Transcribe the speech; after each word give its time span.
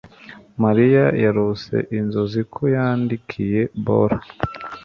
Mariya 0.63 1.05
yarose 1.23 1.75
inzozi 1.97 2.41
ko 2.53 2.61
yatsindiye 2.75 3.61
bola. 3.85 4.19